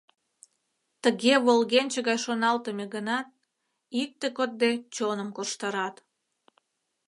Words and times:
Тыге 1.03 1.33
волгенче 1.45 1.99
гай 2.07 2.17
шоналтыме 2.25 2.85
гынат, 2.95 3.27
икте 4.01 4.27
кодде 4.37 4.69
чоным 4.95 5.29
корштарат. 5.35 5.95